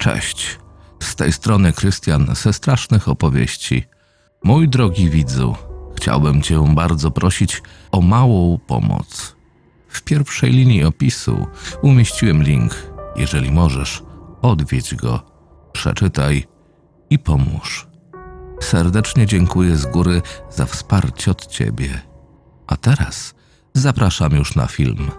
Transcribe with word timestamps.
Cześć. 0.00 0.58
Z 1.02 1.16
tej 1.16 1.32
strony 1.32 1.72
Krystian 1.72 2.34
ze 2.34 2.52
strasznych 2.52 3.08
opowieści. 3.08 3.84
Mój 4.44 4.68
drogi 4.68 5.10
widzu, 5.10 5.56
chciałbym 5.96 6.42
Cię 6.42 6.74
bardzo 6.74 7.10
prosić 7.10 7.62
o 7.92 8.00
małą 8.00 8.58
pomoc. 8.58 9.36
W 9.88 10.02
pierwszej 10.02 10.50
linii 10.52 10.84
opisu 10.84 11.46
umieściłem 11.82 12.42
link. 12.42 12.92
Jeżeli 13.16 13.52
możesz, 13.52 14.02
odwiedź 14.42 14.94
go, 14.94 15.22
przeczytaj 15.72 16.46
i 17.10 17.18
pomóż. 17.18 17.86
Serdecznie 18.60 19.26
dziękuję 19.26 19.76
z 19.76 19.86
góry 19.86 20.22
za 20.50 20.66
wsparcie 20.66 21.30
od 21.30 21.46
Ciebie. 21.46 22.02
A 22.66 22.76
teraz 22.76 23.34
zapraszam 23.74 24.32
już 24.32 24.56
na 24.56 24.66
film. 24.66 25.10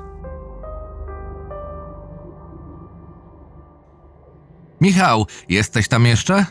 Michał, 4.81 5.27
jesteś 5.49 5.87
tam 5.87 6.05
jeszcze? 6.05 6.45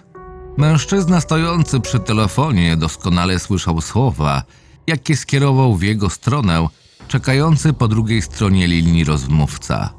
Mężczyzna 0.57 1.20
stojący 1.20 1.80
przy 1.80 2.01
telefonie 2.01 2.77
doskonale 2.77 3.39
słyszał 3.39 3.80
słowa, 3.80 4.43
jakie 4.87 5.16
skierował 5.16 5.77
w 5.77 5.83
jego 5.83 6.11
stronę 6.11 6.69
czekający 7.09 7.73
po 7.73 7.89
drugiej 7.89 8.23
stronie 8.23 8.66
linii 8.66 9.05
rozmówca. 9.05 9.95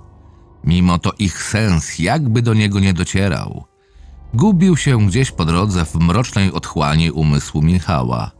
Mimo 0.63 0.99
to 0.99 1.11
ich 1.19 1.43
sens 1.43 1.99
jakby 1.99 2.41
do 2.41 2.53
niego 2.53 2.79
nie 2.79 2.93
docierał. 2.93 3.65
Gubił 4.33 4.77
się 4.77 5.07
gdzieś 5.07 5.31
po 5.31 5.45
drodze 5.45 5.85
w 5.85 5.95
mrocznej 5.95 6.51
otchłani 6.51 7.11
umysłu 7.11 7.61
Michała. 7.61 8.31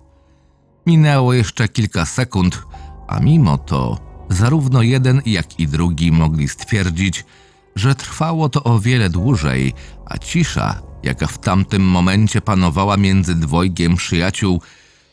Minęło 0.85 1.33
jeszcze 1.33 1.67
kilka 1.67 2.05
sekund, 2.05 2.63
a 3.07 3.19
mimo 3.19 3.57
to 3.57 3.99
zarówno 4.29 4.81
jeden, 4.81 5.21
jak 5.25 5.59
i 5.59 5.67
drugi 5.67 6.11
mogli 6.11 6.47
stwierdzić, 6.47 7.25
że 7.75 7.95
trwało 7.95 8.49
to 8.49 8.63
o 8.63 8.79
wiele 8.79 9.09
dłużej, 9.09 9.73
a 10.05 10.17
cisza, 10.17 10.81
jaka 11.03 11.27
w 11.27 11.37
tamtym 11.37 11.81
momencie 11.81 12.41
panowała 12.41 12.97
między 12.97 13.35
dwojgiem 13.35 13.95
przyjaciół, 13.95 14.61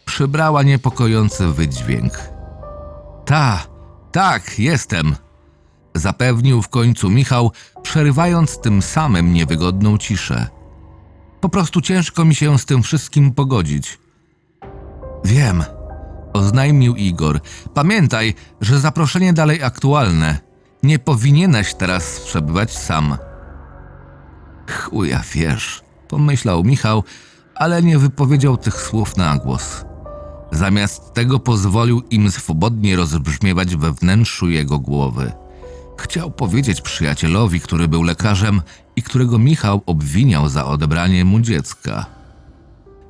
przybrała 0.05 0.63
niepokojący 0.63 1.47
wydźwięk. 1.47 2.13
Ta, 3.25 3.67
tak, 4.13 4.59
jestem, 4.59 5.17
zapewnił 5.95 6.63
w 6.63 6.69
końcu 6.69 7.11
Michał, 7.11 7.53
przerywając 7.83 8.61
tym 8.61 8.83
samym 8.83 9.33
niewygodną 9.33 9.99
ciszę. 9.99 10.47
Po 11.41 11.49
prostu 11.49 11.81
ciężko 11.81 12.25
mi 12.25 12.35
się 12.35 12.59
z 12.59 12.65
tym 12.67 12.83
wszystkim 12.83 13.33
pogodzić. 13.33 13.99
Wiem, 15.25 15.65
oznajmił 16.33 16.97
Igor. 16.97 17.41
Pamiętaj, 17.75 18.35
że 18.61 18.81
zaproszenie 18.81 19.33
dalej 19.33 19.63
aktualne. 19.63 20.48
Nie 20.83 20.99
powinieneś 20.99 21.75
teraz 21.75 22.21
przebywać 22.21 22.79
sam. 22.79 23.17
Chuja 24.71 25.23
wiesz, 25.35 25.83
pomyślał 26.09 26.65
Michał, 26.65 27.05
ale 27.55 27.83
nie 27.83 27.99
wypowiedział 27.99 28.57
tych 28.57 28.83
słów 28.83 29.17
na 29.17 29.37
głos. 29.37 29.85
Zamiast 30.53 31.15
tego 31.15 31.39
pozwolił 31.39 32.03
im 32.11 32.31
swobodnie 32.31 32.97
rozbrzmiewać 32.97 33.77
we 33.77 33.93
wnętrzu 33.93 34.51
jego 34.51 34.79
głowy. 34.79 35.33
Chciał 35.99 36.31
powiedzieć 36.31 36.81
przyjacielowi, 36.81 37.61
który 37.61 37.89
był 37.89 38.03
lekarzem 38.03 38.63
i 38.97 39.03
którego 39.03 39.39
Michał 39.39 39.83
obwiniał 39.87 40.49
za 40.49 40.67
odebranie 40.67 41.25
mu 41.25 41.41
dziecka. 41.41 42.07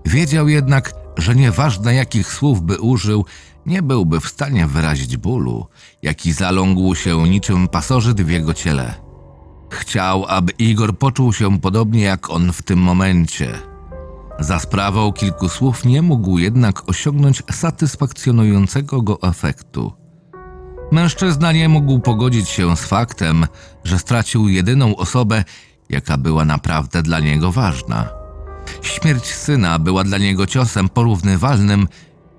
Wiedział 0.07 0.49
jednak, 0.49 0.93
że 1.17 1.37
nieważne 1.37 1.95
jakich 1.95 2.33
słów 2.33 2.63
by 2.63 2.81
użył, 2.81 3.25
nie 3.69 3.83
byłby 3.83 4.21
w 4.21 4.29
stanie 4.29 4.67
wyrazić 4.67 5.17
bólu, 5.17 5.67
jaki 6.03 6.33
zalągł 6.33 6.95
się 6.95 7.29
niczym 7.29 7.69
pasożyt 7.69 8.21
w 8.21 8.31
jego 8.31 8.55
ciele. 8.55 8.95
Chciał, 9.71 10.25
aby 10.29 10.53
Igor 10.53 10.99
poczuł 10.99 11.33
się 11.33 11.61
podobnie 11.61 12.03
jak 12.03 12.31
on 12.31 12.53
w 12.53 12.63
tym 12.63 12.79
momencie. 12.79 13.59
Za 14.39 14.59
sprawą 14.59 15.13
kilku 15.13 15.49
słów 15.49 15.85
nie 15.85 16.03
mógł 16.03 16.39
jednak 16.39 16.89
osiągnąć 16.89 17.43
satysfakcjonującego 17.53 19.03
go 19.03 19.23
efektu. 19.23 19.93
Mężczyzna 20.93 21.53
nie 21.53 21.69
mógł 21.69 21.99
pogodzić 21.99 22.49
się 22.49 22.77
z 22.77 22.85
faktem, 22.85 23.47
że 23.85 23.99
stracił 23.99 24.49
jedyną 24.49 24.97
osobę, 24.97 25.45
jaka 25.89 26.19
była 26.19 26.45
naprawdę 26.45 27.03
dla 27.03 27.21
niego 27.21 27.53
ważna. 27.53 28.09
Śmierć 28.83 29.25
syna 29.25 29.79
była 29.79 30.05
dla 30.05 30.19
niego 30.19 30.47
ciosem 30.47 30.89
porównywalnym, 30.89 31.89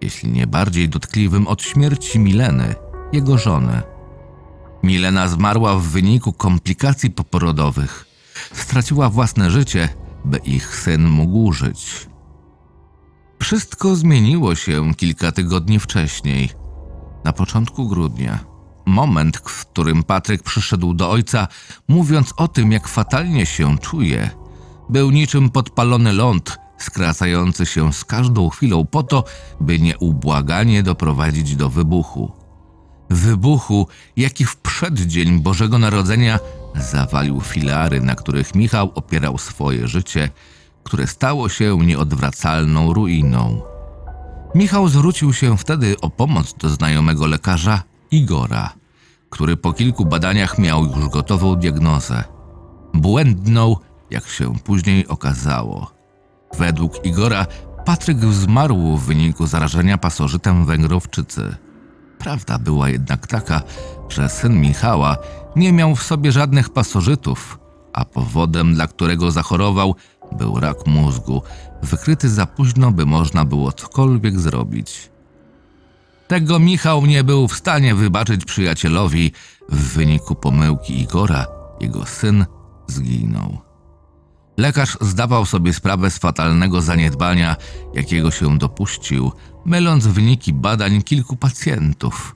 jeśli 0.01 0.31
nie 0.31 0.47
bardziej 0.47 0.89
dotkliwym 0.89 1.47
od 1.47 1.63
śmierci 1.63 2.19
Mileny, 2.19 2.75
jego 3.13 3.37
żony. 3.37 3.81
Milena 4.83 5.27
zmarła 5.27 5.75
w 5.75 5.83
wyniku 5.83 6.33
komplikacji 6.33 7.11
poporodowych. 7.11 8.05
Straciła 8.53 9.09
własne 9.09 9.51
życie, 9.51 9.89
by 10.25 10.37
ich 10.37 10.75
syn 10.75 11.09
mógł 11.09 11.53
żyć. 11.53 12.09
Wszystko 13.41 13.95
zmieniło 13.95 14.55
się 14.55 14.93
kilka 14.93 15.31
tygodni 15.31 15.79
wcześniej, 15.79 16.49
na 17.23 17.33
początku 17.33 17.87
grudnia. 17.87 18.39
Moment, 18.85 19.37
w 19.37 19.65
którym 19.65 20.03
Patryk 20.03 20.43
przyszedł 20.43 20.93
do 20.93 21.09
ojca, 21.09 21.47
mówiąc 21.87 22.33
o 22.37 22.47
tym, 22.47 22.71
jak 22.71 22.87
fatalnie 22.87 23.45
się 23.45 23.77
czuje, 23.77 24.29
był 24.89 25.11
niczym 25.11 25.49
podpalony 25.49 26.13
ląd, 26.13 26.57
skracający 26.79 27.65
się 27.65 27.93
z 27.93 28.05
każdą 28.05 28.49
chwilą 28.49 28.85
po 28.85 29.03
to, 29.03 29.23
by 29.59 29.79
nieubłaganie 29.79 30.83
doprowadzić 30.83 31.55
do 31.55 31.69
wybuchu. 31.69 32.31
Wybuchu, 33.09 33.87
jaki 34.17 34.45
w 34.45 34.57
przeddzień 34.57 35.39
Bożego 35.39 35.77
Narodzenia 35.77 36.39
zawalił 36.75 37.41
filary, 37.41 38.01
na 38.01 38.15
których 38.15 38.55
Michał 38.55 38.91
opierał 38.95 39.37
swoje 39.37 39.87
życie, 39.87 40.29
które 40.83 41.07
stało 41.07 41.49
się 41.49 41.77
nieodwracalną 41.77 42.93
ruiną. 42.93 43.61
Michał 44.55 44.87
zwrócił 44.87 45.33
się 45.33 45.57
wtedy 45.57 45.95
o 46.01 46.09
pomoc 46.09 46.53
do 46.53 46.69
znajomego 46.69 47.27
lekarza 47.27 47.83
Igora, 48.11 48.73
który 49.29 49.57
po 49.57 49.73
kilku 49.73 50.05
badaniach 50.05 50.57
miał 50.57 50.85
już 50.85 51.09
gotową 51.09 51.55
diagnozę. 51.55 52.23
Błędną, 52.93 53.75
jak 54.09 54.27
się 54.27 54.53
później 54.59 55.07
okazało. 55.07 55.98
Według 56.57 57.05
Igora 57.05 57.45
Patryk 57.85 58.25
zmarł 58.25 58.97
w 58.97 59.05
wyniku 59.05 59.47
zarażenia 59.47 59.97
pasożytem 59.97 60.65
węgrowczycy. 60.65 61.55
Prawda 62.19 62.59
była 62.59 62.89
jednak 62.89 63.27
taka, 63.27 63.61
że 64.09 64.29
syn 64.29 64.61
Michała 64.61 65.17
nie 65.55 65.73
miał 65.73 65.95
w 65.95 66.03
sobie 66.03 66.31
żadnych 66.31 66.69
pasożytów, 66.69 67.59
a 67.93 68.05
powodem, 68.05 68.73
dla 68.73 68.87
którego 68.87 69.31
zachorował, 69.31 69.95
był 70.31 70.59
rak 70.59 70.87
mózgu, 70.87 71.41
wykryty 71.83 72.29
za 72.29 72.45
późno, 72.45 72.91
by 72.91 73.05
można 73.05 73.45
było 73.45 73.71
cokolwiek 73.71 74.39
zrobić. 74.39 75.11
Tego 76.27 76.59
Michał 76.59 77.05
nie 77.05 77.23
był 77.23 77.47
w 77.47 77.57
stanie 77.57 77.95
wybaczyć 77.95 78.45
przyjacielowi. 78.45 79.31
W 79.69 79.93
wyniku 79.93 80.35
pomyłki 80.35 81.01
Igora 81.01 81.45
jego 81.79 82.05
syn 82.05 82.45
zginął. 82.87 83.68
Lekarz 84.59 84.97
zdawał 85.01 85.45
sobie 85.45 85.73
sprawę 85.73 86.11
z 86.11 86.17
fatalnego 86.17 86.81
zaniedbania, 86.81 87.55
jakiego 87.93 88.31
się 88.31 88.57
dopuścił, 88.57 89.31
myląc 89.65 90.07
wyniki 90.07 90.53
badań 90.53 91.01
kilku 91.01 91.35
pacjentów. 91.35 92.35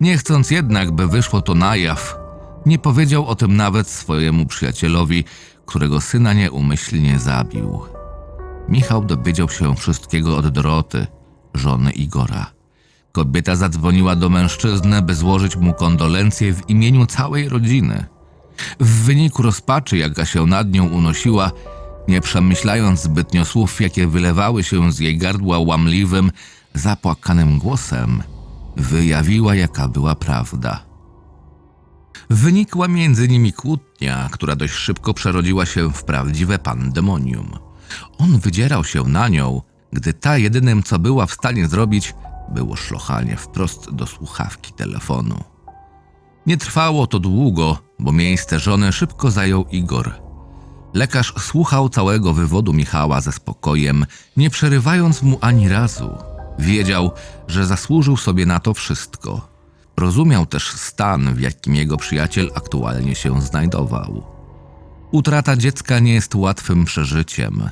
Nie 0.00 0.18
chcąc 0.18 0.50
jednak, 0.50 0.92
by 0.92 1.08
wyszło 1.08 1.42
to 1.42 1.54
na 1.54 1.76
jaw, 1.76 2.16
nie 2.66 2.78
powiedział 2.78 3.26
o 3.26 3.34
tym 3.34 3.56
nawet 3.56 3.88
swojemu 3.88 4.46
przyjacielowi, 4.46 5.24
którego 5.66 6.00
syna 6.00 6.32
nieumyślnie 6.32 7.18
zabił. 7.18 7.80
Michał 8.68 9.04
dowiedział 9.04 9.48
się 9.48 9.76
wszystkiego 9.76 10.36
od 10.36 10.48
Doroty, 10.48 11.06
żony 11.54 11.90
Igora. 11.90 12.46
Kobieta 13.12 13.56
zadzwoniła 13.56 14.16
do 14.16 14.28
mężczyzny, 14.28 15.02
by 15.02 15.14
złożyć 15.14 15.56
mu 15.56 15.74
kondolencje 15.74 16.54
w 16.54 16.70
imieniu 16.70 17.06
całej 17.06 17.48
rodziny. 17.48 18.06
W 18.80 19.04
wyniku 19.04 19.42
rozpaczy, 19.42 19.96
jaka 19.96 20.26
się 20.26 20.46
nad 20.46 20.72
nią 20.72 20.88
unosiła, 20.88 21.52
nie 22.08 22.20
przemyślając 22.20 23.02
zbytnio 23.02 23.44
słów, 23.44 23.80
jakie 23.80 24.06
wylewały 24.06 24.64
się 24.64 24.92
z 24.92 24.98
jej 24.98 25.18
gardła 25.18 25.58
łamliwym, 25.58 26.30
zapłakanym 26.74 27.58
głosem, 27.58 28.22
wyjawiła, 28.76 29.54
jaka 29.54 29.88
była 29.88 30.14
prawda. 30.14 30.84
Wynikła 32.30 32.88
między 32.88 33.28
nimi 33.28 33.52
kłótnia, 33.52 34.28
która 34.32 34.56
dość 34.56 34.74
szybko 34.74 35.14
przerodziła 35.14 35.66
się 35.66 35.92
w 35.92 36.04
prawdziwe 36.04 36.58
pandemonium. 36.58 37.58
On 38.18 38.38
wydzierał 38.38 38.84
się 38.84 39.04
na 39.04 39.28
nią, 39.28 39.62
gdy 39.92 40.12
ta 40.12 40.38
jedynym, 40.38 40.82
co 40.82 40.98
była 40.98 41.26
w 41.26 41.32
stanie 41.32 41.68
zrobić, 41.68 42.14
było 42.54 42.76
szlochanie 42.76 43.36
wprost 43.36 43.90
do 43.90 44.06
słuchawki 44.06 44.72
telefonu. 44.72 45.51
Nie 46.46 46.56
trwało 46.56 47.06
to 47.06 47.18
długo, 47.18 47.78
bo 47.98 48.12
miejsce 48.12 48.58
żony 48.58 48.92
szybko 48.92 49.30
zajął 49.30 49.64
Igor. 49.70 50.14
Lekarz 50.94 51.34
słuchał 51.38 51.88
całego 51.88 52.32
wywodu 52.32 52.72
Michała 52.72 53.20
ze 53.20 53.32
spokojem, 53.32 54.06
nie 54.36 54.50
przerywając 54.50 55.22
mu 55.22 55.38
ani 55.40 55.68
razu. 55.68 56.10
Wiedział, 56.58 57.10
że 57.48 57.66
zasłużył 57.66 58.16
sobie 58.16 58.46
na 58.46 58.60
to 58.60 58.74
wszystko. 58.74 59.48
Rozumiał 59.96 60.46
też 60.46 60.72
stan, 60.72 61.34
w 61.34 61.40
jakim 61.40 61.74
jego 61.74 61.96
przyjaciel 61.96 62.50
aktualnie 62.54 63.14
się 63.14 63.42
znajdował. 63.42 64.22
Utrata 65.10 65.56
dziecka 65.56 65.98
nie 65.98 66.14
jest 66.14 66.34
łatwym 66.34 66.84
przeżyciem. 66.84 67.70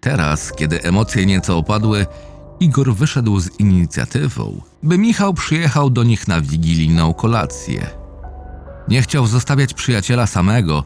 Teraz, 0.00 0.52
kiedy 0.52 0.82
emocje 0.82 1.26
nieco 1.26 1.58
opadły, 1.58 2.06
Igor 2.60 2.94
wyszedł 2.94 3.40
z 3.40 3.60
inicjatywą, 3.60 4.60
by 4.82 4.98
Michał 4.98 5.34
przyjechał 5.34 5.90
do 5.90 6.04
nich 6.04 6.28
na 6.28 6.40
wigilijną 6.40 7.14
kolację. 7.14 7.90
Nie 8.88 9.02
chciał 9.02 9.26
zostawiać 9.26 9.74
przyjaciela 9.74 10.26
samego. 10.26 10.84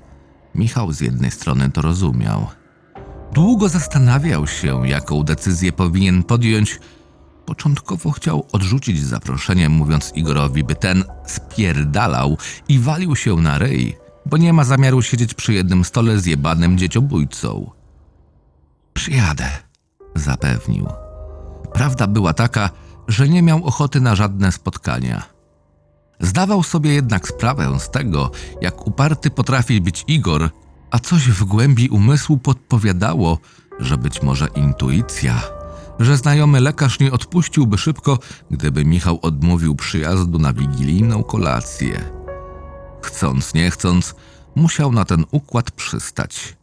Michał 0.54 0.92
z 0.92 1.00
jednej 1.00 1.30
strony 1.30 1.70
to 1.70 1.82
rozumiał. 1.82 2.46
Długo 3.32 3.68
zastanawiał 3.68 4.46
się, 4.46 4.88
jaką 4.88 5.22
decyzję 5.22 5.72
powinien 5.72 6.22
podjąć. 6.22 6.80
Początkowo 7.46 8.10
chciał 8.10 8.46
odrzucić 8.52 9.04
zaproszenie, 9.04 9.68
mówiąc 9.68 10.12
Igorowi, 10.14 10.64
by 10.64 10.74
ten 10.74 11.04
spierdalał 11.26 12.38
i 12.68 12.78
walił 12.78 13.16
się 13.16 13.36
na 13.36 13.58
ryj, 13.58 13.96
bo 14.26 14.36
nie 14.36 14.52
ma 14.52 14.64
zamiaru 14.64 15.02
siedzieć 15.02 15.34
przy 15.34 15.52
jednym 15.52 15.84
stole 15.84 16.18
z 16.18 16.26
jebanym 16.26 16.78
dzieciobójcą. 16.78 17.70
Przyjadę, 18.94 19.50
zapewnił. 20.14 21.03
Prawda 21.74 22.06
była 22.06 22.32
taka, 22.34 22.70
że 23.08 23.28
nie 23.28 23.42
miał 23.42 23.64
ochoty 23.64 24.00
na 24.00 24.14
żadne 24.14 24.52
spotkania. 24.52 25.22
Zdawał 26.20 26.62
sobie 26.62 26.94
jednak 26.94 27.28
sprawę 27.28 27.80
z 27.80 27.90
tego, 27.90 28.30
jak 28.60 28.86
uparty 28.86 29.30
potrafi 29.30 29.80
być 29.80 30.04
Igor, 30.08 30.50
a 30.90 30.98
coś 30.98 31.28
w 31.28 31.44
głębi 31.44 31.88
umysłu 31.88 32.38
podpowiadało, 32.38 33.38
że 33.80 33.98
być 33.98 34.22
może 34.22 34.48
intuicja, 34.54 35.42
że 35.98 36.16
znajomy 36.16 36.60
lekarz 36.60 37.00
nie 37.00 37.12
odpuściłby 37.12 37.78
szybko, 37.78 38.18
gdyby 38.50 38.84
Michał 38.84 39.18
odmówił 39.22 39.74
przyjazdu 39.74 40.38
na 40.38 40.52
wigilijną 40.52 41.22
kolację. 41.22 42.10
Chcąc, 43.02 43.54
nie 43.54 43.70
chcąc, 43.70 44.14
musiał 44.54 44.92
na 44.92 45.04
ten 45.04 45.24
układ 45.30 45.70
przystać. 45.70 46.56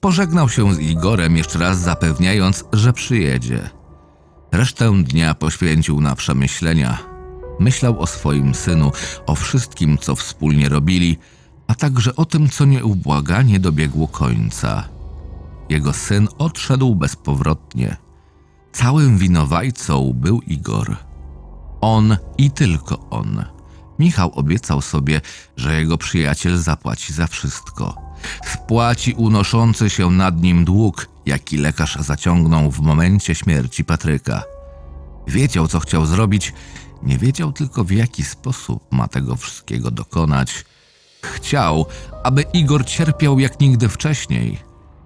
Pożegnał 0.00 0.48
się 0.48 0.74
z 0.74 0.78
Igorem 0.78 1.36
jeszcze 1.36 1.58
raz 1.58 1.78
zapewniając, 1.78 2.64
że 2.72 2.92
przyjedzie. 2.92 3.70
Resztę 4.54 5.02
dnia 5.02 5.34
poświęcił 5.34 6.00
na 6.00 6.14
przemyślenia. 6.14 6.98
Myślał 7.60 8.00
o 8.00 8.06
swoim 8.06 8.54
synu, 8.54 8.92
o 9.26 9.34
wszystkim, 9.34 9.98
co 9.98 10.16
wspólnie 10.16 10.68
robili, 10.68 11.18
a 11.66 11.74
także 11.74 12.16
o 12.16 12.24
tym, 12.24 12.48
co 12.48 12.64
nieubłaganie 12.64 13.60
dobiegło 13.60 14.08
końca. 14.08 14.88
Jego 15.68 15.92
syn 15.92 16.28
odszedł 16.38 16.94
bezpowrotnie. 16.94 17.96
Całym 18.72 19.18
winowajcą 19.18 20.12
był 20.14 20.40
Igor. 20.40 20.96
On 21.80 22.16
i 22.38 22.50
tylko 22.50 22.98
on. 23.10 23.44
Michał 23.98 24.32
obiecał 24.34 24.80
sobie, 24.80 25.20
że 25.56 25.80
jego 25.80 25.98
przyjaciel 25.98 26.58
zapłaci 26.58 27.12
za 27.12 27.26
wszystko. 27.26 27.96
Spłaci 28.52 29.12
unoszący 29.12 29.90
się 29.90 30.10
nad 30.10 30.42
nim 30.42 30.64
dług, 30.64 31.08
jaki 31.26 31.56
lekarz 31.56 31.96
zaciągnął 32.00 32.70
w 32.70 32.80
momencie 32.80 33.34
śmierci 33.34 33.84
Patryka. 33.84 34.42
Wiedział, 35.26 35.68
co 35.68 35.80
chciał 35.80 36.06
zrobić, 36.06 36.52
nie 37.02 37.18
wiedział 37.18 37.52
tylko 37.52 37.84
w 37.84 37.90
jaki 37.90 38.22
sposób 38.22 38.92
ma 38.92 39.08
tego 39.08 39.36
wszystkiego 39.36 39.90
dokonać. 39.90 40.64
Chciał, 41.22 41.86
aby 42.24 42.42
Igor 42.42 42.86
cierpiał 42.86 43.38
jak 43.38 43.60
nigdy 43.60 43.88
wcześniej. 43.88 44.58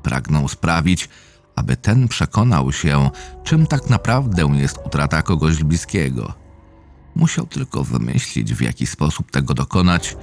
Pragnął 0.02 0.48
sprawić, 0.48 1.08
aby 1.56 1.76
ten 1.76 2.08
przekonał 2.08 2.72
się, 2.72 3.10
czym 3.44 3.66
tak 3.66 3.90
naprawdę 3.90 4.42
jest 4.54 4.78
utrata 4.86 5.22
kogoś 5.22 5.64
bliskiego. 5.64 6.32
Musiał 7.14 7.46
tylko 7.46 7.84
wymyślić, 7.84 8.54
w 8.54 8.62
jaki 8.62 8.86
sposób 8.86 9.30
tego 9.30 9.54
dokonać. 9.54 10.16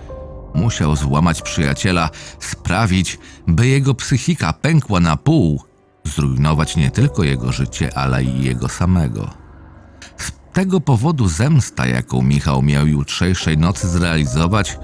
Musiał 0.53 0.95
złamać 0.95 1.41
przyjaciela, 1.41 2.09
sprawić, 2.39 3.19
by 3.47 3.67
jego 3.67 3.93
psychika 3.93 4.53
pękła 4.53 4.99
na 4.99 5.17
pół, 5.17 5.63
zrujnować 6.05 6.75
nie 6.75 6.91
tylko 6.91 7.23
jego 7.23 7.51
życie, 7.51 7.97
ale 7.97 8.23
i 8.23 8.43
jego 8.43 8.69
samego. 8.69 9.29
Z 10.17 10.31
tego 10.53 10.81
powodu 10.81 11.27
zemsta, 11.27 11.87
jaką 11.87 12.21
Michał 12.21 12.61
miał 12.61 12.87
jutrzejszej 12.87 13.57
nocy 13.57 13.89
zrealizować, 13.89 14.79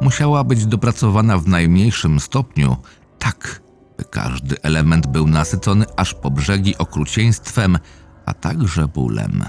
musiała 0.00 0.44
być 0.44 0.66
dopracowana 0.66 1.38
w 1.38 1.48
najmniejszym 1.48 2.20
stopniu, 2.20 2.76
tak, 3.18 3.60
by 3.98 4.04
każdy 4.04 4.62
element 4.62 5.06
był 5.06 5.26
nasycony 5.26 5.84
aż 5.96 6.14
po 6.14 6.30
brzegi 6.30 6.78
okrucieństwem, 6.78 7.78
a 8.26 8.34
także 8.34 8.88
bólem. 8.88 9.44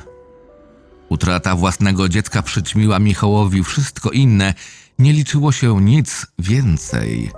Utrata 1.09 1.55
własnego 1.55 2.09
dziecka 2.09 2.41
przyćmiła 2.41 2.99
Michałowi 2.99 3.63
wszystko 3.63 4.09
inne, 4.09 4.53
nie 4.99 5.13
liczyło 5.13 5.51
się 5.51 5.81
nic 5.81 6.27
więcej, 6.39 7.31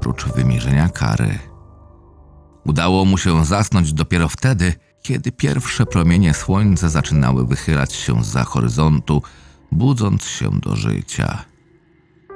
prócz 0.00 0.24
wymierzenia 0.24 0.88
kary. 0.88 1.53
Udało 2.64 3.04
mu 3.04 3.18
się 3.18 3.44
zasnąć 3.44 3.92
dopiero 3.92 4.28
wtedy, 4.28 4.74
kiedy 5.02 5.32
pierwsze 5.32 5.86
promienie 5.86 6.34
słońca 6.34 6.88
zaczynały 6.88 7.46
wychylać 7.46 7.92
się 7.92 8.24
za 8.24 8.44
horyzontu, 8.44 9.22
budząc 9.72 10.24
się 10.24 10.50
do 10.50 10.76
życia. 10.76 11.44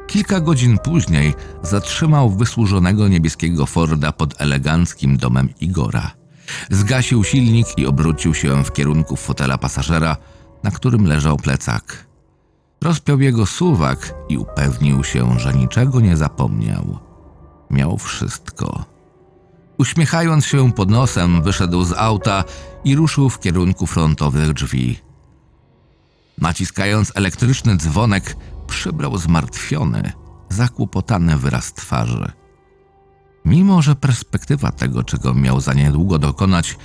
Kilka 0.07 0.41
godzin 0.41 0.79
później 0.79 1.35
zatrzymał 1.63 2.31
wysłużonego 2.31 3.09
niebieskiego 3.09 3.67
Forda 3.67 4.13
pod 4.13 4.41
eleganckim 4.41 5.17
domem 5.17 5.49
Igora. 5.61 6.11
Zgasił 6.71 7.25
silnik 7.25 7.67
i 7.77 7.87
obrócił 7.87 8.35
się 8.35 8.65
w 8.65 8.73
kierunku 8.73 9.17
fotela 9.17 9.59
pasażera, 9.59 10.17
na 10.63 10.71
którym 10.71 11.07
leżał 11.07 11.37
plecak. 11.37 12.07
Rozpiął 12.83 13.21
jego 13.21 13.47
suwak 13.47 14.15
i 14.29 14.39
upewnił 14.39 15.05
się, 15.05 15.39
że 15.39 15.55
niczego 15.55 16.01
nie 16.01 16.17
zapomniał. 16.17 16.99
Miał 17.71 17.99
wszystko. 17.99 18.98
Uśmiechając 19.79 20.47
się 20.47 20.73
pod 20.73 20.91
nosem, 20.91 21.43
wyszedł 21.43 21.85
z 21.85 21.93
auta 21.93 22.45
i 22.85 22.97
ruszył 22.97 23.31
w 23.31 23.41
kierunku 23.41 23.87
frontowych 23.87 24.53
drzwi. 24.53 24.99
Naciskając 26.39 27.13
elektryczny 27.15 27.77
dzwonek, 27.77 28.37
przybrał 28.67 29.19
zmartwiony, 29.19 30.13
zakłopotany 30.49 31.37
wyraz 31.37 31.73
twarzy. 31.73 32.33
Mimo, 33.45 33.83
że 33.83 33.95
perspektywa 33.95 34.73
tego, 34.73 35.05
czego 35.05 35.35
miał 35.35 35.61
za 35.61 35.75
niedługo 35.75 36.19
dokonać, 36.19 36.77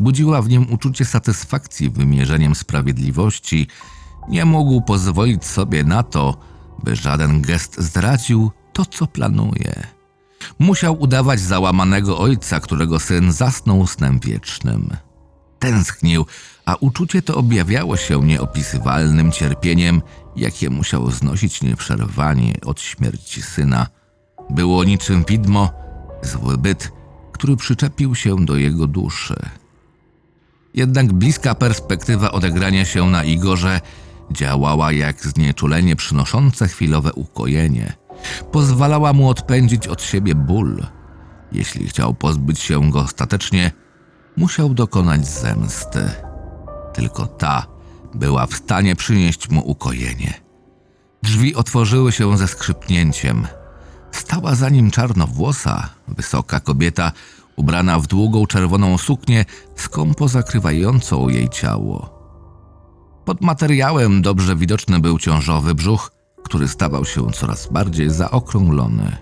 budziła 0.00 0.42
w 0.42 0.48
nim 0.48 0.72
uczucie 0.72 1.04
satysfakcji 1.04 1.90
wymierzeniem 1.90 2.54
sprawiedliwości, 2.54 3.66
nie 4.28 4.44
mógł 4.44 4.82
pozwolić 4.82 5.44
sobie 5.44 5.84
na 5.84 6.02
to, 6.02 6.36
by 6.84 6.96
żaden 6.96 7.42
gest 7.42 7.80
zdradził 7.80 8.50
to, 8.72 8.84
co 8.84 9.06
planuje. 9.06 9.86
Musiał 10.58 11.00
udawać 11.00 11.40
załamanego 11.40 12.18
ojca, 12.18 12.60
którego 12.60 13.00
syn 13.00 13.32
zasnął 13.32 13.86
snem 13.86 14.20
wiecznym. 14.20 14.96
Tęsknił, 15.58 16.26
a 16.64 16.74
uczucie 16.74 17.22
to 17.22 17.34
objawiało 17.34 17.96
się 17.96 18.24
nieopisywalnym 18.24 19.32
cierpieniem, 19.32 20.02
jakie 20.36 20.70
musiał 20.70 21.10
znosić 21.10 21.62
nieprzerwanie 21.62 22.54
od 22.64 22.80
śmierci 22.80 23.42
syna. 23.42 23.86
Było 24.50 24.84
niczym 24.84 25.24
widmo, 25.28 25.70
zły 26.22 26.58
byt, 26.58 26.92
który 27.32 27.56
przyczepił 27.56 28.14
się 28.14 28.44
do 28.44 28.56
jego 28.56 28.86
duszy. 28.86 29.36
Jednak 30.74 31.12
bliska 31.12 31.54
perspektywa 31.54 32.32
odegrania 32.32 32.84
się 32.84 33.10
na 33.10 33.24
Igorze 33.24 33.80
działała 34.30 34.92
jak 34.92 35.26
znieczulenie 35.26 35.96
przynoszące 35.96 36.68
chwilowe 36.68 37.12
ukojenie. 37.12 37.92
Pozwalała 38.52 39.12
mu 39.12 39.28
odpędzić 39.28 39.88
od 39.88 40.02
siebie 40.02 40.34
ból. 40.34 40.86
Jeśli 41.52 41.88
chciał 41.88 42.14
pozbyć 42.14 42.60
się 42.60 42.90
go 42.90 43.00
ostatecznie, 43.00 43.72
musiał 44.36 44.74
dokonać 44.74 45.26
zemsty. 45.26 46.10
Tylko 46.92 47.26
ta 47.26 47.66
była 48.14 48.46
w 48.46 48.54
stanie 48.54 48.96
przynieść 48.96 49.50
mu 49.50 49.70
ukojenie. 49.70 50.34
Drzwi 51.22 51.54
otworzyły 51.54 52.12
się 52.12 52.38
ze 52.38 52.48
skrzypnięciem. 52.48 53.46
Stała 54.10 54.54
za 54.54 54.68
nim 54.68 54.90
czarnowłosa, 54.90 55.88
wysoka 56.08 56.60
kobieta, 56.60 57.12
ubrana 57.56 57.98
w 57.98 58.06
długą 58.06 58.46
czerwoną 58.46 58.98
suknię, 58.98 59.44
skąpo 59.76 60.28
zakrywającą 60.28 61.28
jej 61.28 61.48
ciało. 61.48 62.22
Pod 63.24 63.40
materiałem 63.40 64.22
dobrze 64.22 64.56
widoczny 64.56 65.00
był 65.00 65.18
ciążowy 65.18 65.74
brzuch, 65.74 66.10
który 66.42 66.68
stawał 66.68 67.04
się 67.04 67.30
coraz 67.30 67.72
bardziej 67.72 68.10
zaokrąglony. 68.10 69.16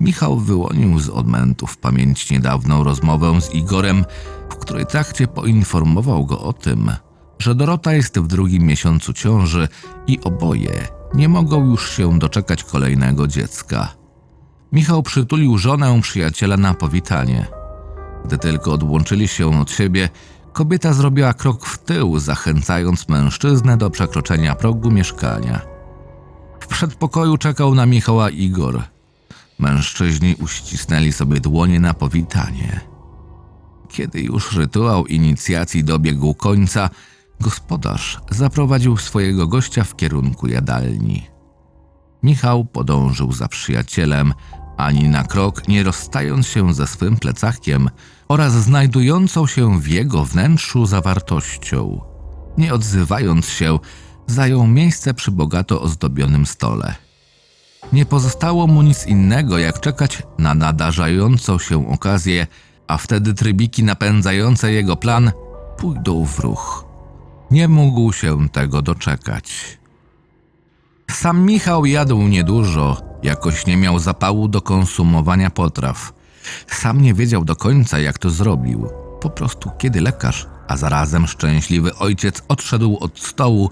Michał 0.00 0.38
wyłonił 0.38 0.98
z 0.98 1.08
odmętu 1.08 1.66
w 1.66 1.78
pamięć 1.78 2.30
niedawną 2.30 2.84
rozmowę 2.84 3.40
z 3.40 3.54
Igorem, 3.54 4.04
w 4.50 4.56
której 4.56 4.86
trakcie 4.86 5.26
poinformował 5.26 6.26
go 6.26 6.40
o 6.40 6.52
tym, 6.52 6.90
że 7.38 7.54
Dorota 7.54 7.92
jest 7.92 8.18
w 8.18 8.26
drugim 8.26 8.62
miesiącu 8.62 9.12
ciąży 9.12 9.68
i 10.06 10.20
oboje 10.20 10.88
nie 11.14 11.28
mogą 11.28 11.66
już 11.66 11.90
się 11.90 12.18
doczekać 12.18 12.64
kolejnego 12.64 13.26
dziecka. 13.26 13.88
Michał 14.72 15.02
przytulił 15.02 15.58
żonę 15.58 16.00
przyjaciela 16.02 16.56
na 16.56 16.74
powitanie. 16.74 17.46
Gdy 18.24 18.38
tylko 18.38 18.72
odłączyli 18.72 19.28
się 19.28 19.60
od 19.60 19.70
siebie, 19.70 20.08
kobieta 20.52 20.92
zrobiła 20.92 21.34
krok 21.34 21.66
w 21.66 21.78
tył, 21.78 22.18
zachęcając 22.18 23.08
mężczyznę 23.08 23.76
do 23.76 23.90
przekroczenia 23.90 24.54
progu 24.54 24.90
mieszkania. 24.90 25.75
W 26.66 26.68
przedpokoju 26.68 27.38
czekał 27.38 27.74
na 27.74 27.86
Michała 27.86 28.30
Igor. 28.30 28.82
Mężczyźni 29.58 30.34
uścisnęli 30.34 31.12
sobie 31.12 31.40
dłonie 31.40 31.80
na 31.80 31.94
powitanie. 31.94 32.80
Kiedy 33.88 34.20
już 34.20 34.52
rytuał 34.52 35.06
inicjacji 35.06 35.84
dobiegł 35.84 36.34
końca, 36.34 36.90
gospodarz 37.40 38.20
zaprowadził 38.30 38.96
swojego 38.96 39.46
gościa 39.46 39.84
w 39.84 39.96
kierunku 39.96 40.46
jadalni. 40.46 41.26
Michał 42.22 42.64
podążył 42.64 43.32
za 43.32 43.48
przyjacielem, 43.48 44.34
ani 44.76 45.08
na 45.08 45.24
krok 45.24 45.68
nie 45.68 45.82
rozstając 45.82 46.46
się 46.46 46.74
ze 46.74 46.86
swym 46.86 47.16
plecakiem 47.16 47.90
oraz 48.28 48.52
znajdującą 48.52 49.46
się 49.46 49.80
w 49.80 49.88
jego 49.88 50.24
wnętrzu 50.24 50.86
zawartością. 50.86 52.00
Nie 52.58 52.74
odzywając 52.74 53.48
się, 53.48 53.78
zajął 54.26 54.66
miejsce 54.66 55.14
przy 55.14 55.30
bogato 55.30 55.82
ozdobionym 55.82 56.46
stole. 56.46 56.94
Nie 57.92 58.06
pozostało 58.06 58.66
mu 58.66 58.82
nic 58.82 59.06
innego, 59.06 59.58
jak 59.58 59.80
czekać 59.80 60.22
na 60.38 60.54
nadarzającą 60.54 61.58
się 61.58 61.88
okazję, 61.88 62.46
a 62.86 62.96
wtedy 62.96 63.34
trybiki 63.34 63.84
napędzające 63.84 64.72
jego 64.72 64.96
plan 64.96 65.32
pójdą 65.78 66.24
w 66.26 66.38
ruch. 66.38 66.84
Nie 67.50 67.68
mógł 67.68 68.12
się 68.12 68.48
tego 68.48 68.82
doczekać. 68.82 69.78
Sam 71.10 71.42
Michał 71.42 71.86
jadł 71.86 72.22
niedużo, 72.22 73.02
jakoś 73.22 73.66
nie 73.66 73.76
miał 73.76 73.98
zapału 73.98 74.48
do 74.48 74.62
konsumowania 74.62 75.50
potraw. 75.50 76.12
Sam 76.66 77.02
nie 77.02 77.14
wiedział 77.14 77.44
do 77.44 77.56
końca, 77.56 77.98
jak 77.98 78.18
to 78.18 78.30
zrobił. 78.30 78.88
Po 79.20 79.30
prostu, 79.30 79.70
kiedy 79.78 80.00
lekarz, 80.00 80.46
a 80.68 80.76
zarazem 80.76 81.26
szczęśliwy 81.26 81.94
ojciec 81.94 82.42
odszedł 82.48 82.98
od 83.00 83.18
stołu, 83.20 83.70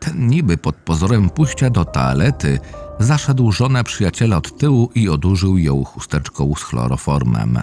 ten 0.00 0.28
niby 0.28 0.56
pod 0.56 0.76
pozorem 0.76 1.30
pójścia 1.30 1.70
do 1.70 1.84
toalety, 1.84 2.58
zaszedł 2.98 3.52
żonę 3.52 3.84
przyjaciela 3.84 4.36
od 4.36 4.58
tyłu 4.58 4.90
i 4.94 5.08
odurzył 5.08 5.58
ją 5.58 5.84
chusteczką 5.84 6.54
z 6.58 6.62
chloroformem. 6.62 7.58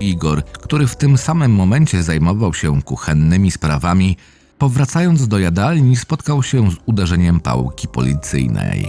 Igor, 0.00 0.44
który 0.44 0.86
w 0.86 0.96
tym 0.96 1.18
samym 1.18 1.52
momencie 1.52 2.02
zajmował 2.02 2.54
się 2.54 2.82
kuchennymi 2.82 3.50
sprawami, 3.50 4.16
powracając 4.58 5.28
do 5.28 5.38
jadalni, 5.38 5.96
spotkał 5.96 6.42
się 6.42 6.70
z 6.70 6.74
uderzeniem 6.86 7.40
pałki 7.40 7.88
policyjnej. 7.88 8.88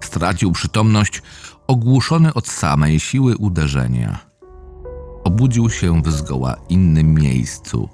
Stracił 0.00 0.52
przytomność, 0.52 1.22
ogłuszony 1.66 2.34
od 2.34 2.48
samej 2.48 3.00
siły 3.00 3.36
uderzenia. 3.36 4.18
Obudził 5.24 5.70
się 5.70 6.02
w 6.02 6.12
zgoła 6.12 6.56
innym 6.68 7.14
miejscu, 7.14 7.88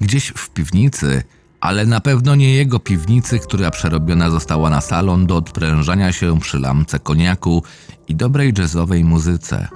gdzieś 0.00 0.28
w 0.28 0.50
piwnicy, 0.50 1.22
ale 1.60 1.86
na 1.86 2.00
pewno 2.00 2.34
nie 2.34 2.54
jego 2.54 2.78
piwnicy, 2.78 3.38
która 3.38 3.70
przerobiona 3.70 4.30
została 4.30 4.70
na 4.70 4.80
salon 4.80 5.26
do 5.26 5.36
odprężania 5.36 6.12
się 6.12 6.40
przy 6.40 6.58
lampce 6.58 6.98
koniaku 6.98 7.62
i 8.08 8.16
dobrej 8.16 8.52
jazzowej 8.58 9.04
muzyce. 9.04 9.68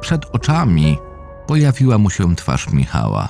Przed 0.00 0.24
oczami 0.24 0.98
pojawiła 1.46 1.98
mu 1.98 2.10
się 2.10 2.36
twarz 2.36 2.68
Michała. 2.72 3.28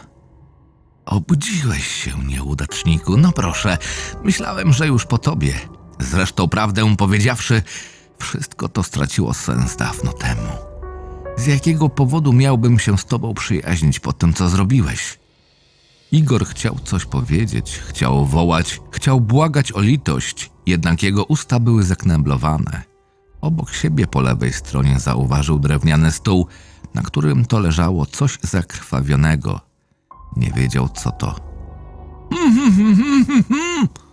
Obudziłeś 1.06 1.86
się, 1.86 2.10
nieudaczniku. 2.26 3.16
No 3.16 3.32
proszę, 3.32 3.78
myślałem, 4.24 4.72
że 4.72 4.86
już 4.86 5.06
po 5.06 5.18
tobie. 5.18 5.54
Zresztą, 5.98 6.48
prawdę 6.48 6.96
powiedziawszy, 6.96 7.62
wszystko 8.18 8.68
to 8.68 8.82
straciło 8.82 9.34
sens 9.34 9.76
dawno 9.76 10.12
temu. 10.12 10.48
Z 11.36 11.46
jakiego 11.46 11.88
powodu 11.88 12.32
miałbym 12.32 12.78
się 12.78 12.98
z 12.98 13.04
tobą 13.04 13.34
przyjaźnić 13.34 14.00
po 14.00 14.12
tym, 14.12 14.34
co 14.34 14.48
zrobiłeś? 14.48 15.18
Igor 16.12 16.46
chciał 16.46 16.78
coś 16.84 17.04
powiedzieć, 17.04 17.80
chciał 17.88 18.26
wołać, 18.26 18.80
chciał 18.90 19.20
błagać 19.20 19.72
o 19.72 19.80
litość, 19.80 20.50
jednak 20.66 21.02
jego 21.02 21.24
usta 21.24 21.60
były 21.60 21.82
zakneblowane. 21.82 22.82
Obok 23.40 23.74
siebie 23.74 24.06
po 24.06 24.20
lewej 24.20 24.52
stronie 24.52 25.00
zauważył 25.00 25.58
drewniany 25.58 26.12
stół, 26.12 26.46
na 26.94 27.02
którym 27.02 27.44
to 27.44 27.58
leżało 27.58 28.06
coś 28.06 28.38
zakrwawionego. 28.42 29.60
Nie 30.36 30.50
wiedział, 30.50 30.88
co 30.88 31.10
to. 31.10 31.36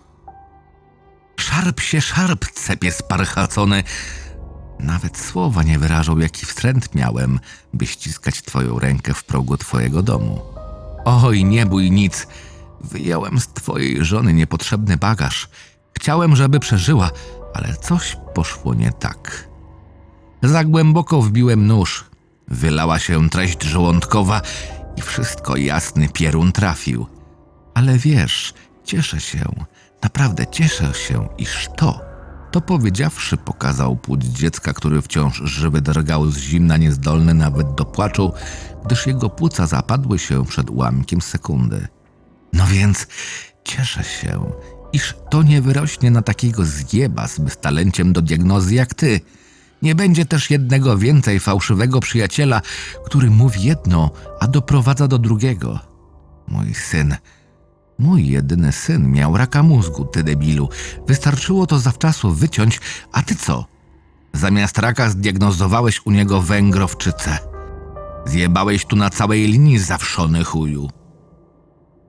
Szarp 1.40 1.80
się, 1.80 2.00
szarp, 2.00 2.46
cepie 2.54 2.92
sparchacony. 2.92 3.82
Nawet 4.80 5.18
słowa 5.18 5.62
nie 5.62 5.78
wyrażą, 5.78 6.18
jaki 6.18 6.46
wstręt 6.46 6.94
miałem, 6.94 7.40
by 7.74 7.86
ściskać 7.86 8.42
twoją 8.42 8.78
rękę 8.78 9.14
w 9.14 9.24
progu 9.24 9.56
twojego 9.56 10.02
domu. 10.02 10.40
Oj, 11.04 11.44
nie 11.44 11.66
bój 11.66 11.90
nic. 11.90 12.26
Wyjąłem 12.80 13.40
z 13.40 13.48
twojej 13.48 14.04
żony 14.04 14.32
niepotrzebny 14.32 14.96
bagaż. 14.96 15.48
Chciałem, 15.98 16.36
żeby 16.36 16.60
przeżyła, 16.60 17.10
ale 17.54 17.76
coś 17.76 18.16
poszło 18.34 18.74
nie 18.74 18.92
tak. 18.92 19.48
Za 20.42 20.64
głęboko 20.64 21.22
wbiłem 21.22 21.66
nóż. 21.66 22.04
Wylała 22.48 22.98
się 22.98 23.30
treść 23.30 23.62
żołądkowa 23.62 24.40
i 24.96 25.02
wszystko 25.02 25.56
jasny 25.56 26.08
pierun 26.08 26.52
trafił. 26.52 27.06
Ale 27.74 27.98
wiesz, 27.98 28.54
cieszę 28.84 29.20
się, 29.20 29.44
naprawdę 30.02 30.46
cieszę 30.46 30.94
się, 30.94 31.28
iż 31.38 31.68
to. 31.76 32.11
To 32.52 32.60
powiedziawszy, 32.60 33.36
pokazał 33.36 33.96
płód 33.96 34.24
dziecka, 34.24 34.72
który 34.72 35.02
wciąż 35.02 35.42
żywy 35.44 35.80
drgał 35.80 36.30
z 36.30 36.38
zimna, 36.38 36.76
niezdolny 36.76 37.34
nawet 37.34 37.74
do 37.74 37.84
płaczu, 37.84 38.32
gdyż 38.84 39.06
jego 39.06 39.30
płuca 39.30 39.66
zapadły 39.66 40.18
się 40.18 40.44
przed 40.46 40.70
ułamkiem 40.70 41.20
sekundy. 41.20 41.88
No 42.52 42.66
więc 42.66 43.06
cieszę 43.64 44.04
się, 44.04 44.52
iż 44.92 45.14
to 45.30 45.42
nie 45.42 45.62
wyrośnie 45.62 46.10
na 46.10 46.22
takiego 46.22 46.64
zjeba 46.64 47.28
z 47.28 47.38
beztalenciem 47.38 48.12
do 48.12 48.22
diagnozy 48.22 48.74
jak 48.74 48.94
ty. 48.94 49.20
Nie 49.82 49.94
będzie 49.94 50.26
też 50.26 50.50
jednego 50.50 50.98
więcej 50.98 51.40
fałszywego 51.40 52.00
przyjaciela, 52.00 52.60
który 53.04 53.30
mówi 53.30 53.62
jedno, 53.62 54.10
a 54.40 54.46
doprowadza 54.46 55.08
do 55.08 55.18
drugiego. 55.18 55.80
Mój 56.48 56.74
syn, 56.74 57.16
mój 57.98 58.28
jedyny 58.28 58.72
syn 58.72 59.10
miał 59.10 59.36
raka 59.36 59.62
mózgu, 59.62 60.04
ty 60.04 60.22
debilu. 60.22 60.68
Wystarczyło 61.06 61.66
to 61.66 61.78
zawczasu 61.78 62.30
wyciąć, 62.30 62.80
a 63.12 63.22
ty 63.22 63.34
co? 63.34 63.64
Zamiast 64.32 64.78
raka 64.78 65.10
zdiagnozowałeś 65.10 66.06
u 66.06 66.10
niego 66.10 66.42
węgrowczycę. 66.42 67.38
Zjebałeś 68.24 68.84
tu 68.84 68.96
na 68.96 69.10
całej 69.10 69.46
linii 69.46 69.78
zawszony 69.78 70.44
chuju. 70.44 70.90